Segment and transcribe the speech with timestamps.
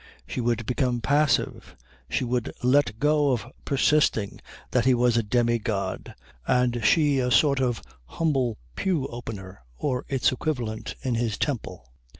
[0.25, 1.75] She would become passive.
[2.09, 6.15] She would let go of persisting that he was a demi god
[6.47, 11.85] and she a sort of humble pew opener or its equivalent in his temple.